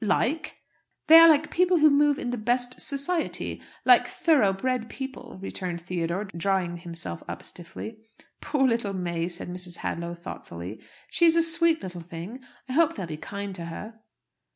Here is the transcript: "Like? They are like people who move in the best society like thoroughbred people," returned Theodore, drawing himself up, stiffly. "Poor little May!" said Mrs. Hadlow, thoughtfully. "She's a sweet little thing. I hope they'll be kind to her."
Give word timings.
"Like? 0.03 0.57
They 1.05 1.19
are 1.19 1.29
like 1.29 1.51
people 1.51 1.77
who 1.77 1.91
move 1.91 2.17
in 2.17 2.31
the 2.31 2.37
best 2.39 2.81
society 2.81 3.61
like 3.85 4.07
thoroughbred 4.07 4.89
people," 4.89 5.37
returned 5.39 5.79
Theodore, 5.79 6.23
drawing 6.35 6.77
himself 6.77 7.21
up, 7.27 7.43
stiffly. 7.43 7.99
"Poor 8.41 8.67
little 8.67 8.93
May!" 8.93 9.27
said 9.27 9.47
Mrs. 9.49 9.77
Hadlow, 9.85 10.15
thoughtfully. 10.15 10.81
"She's 11.11 11.35
a 11.35 11.43
sweet 11.43 11.83
little 11.83 12.01
thing. 12.01 12.39
I 12.67 12.73
hope 12.73 12.95
they'll 12.95 13.05
be 13.05 13.15
kind 13.15 13.53
to 13.53 13.65
her." 13.65 13.99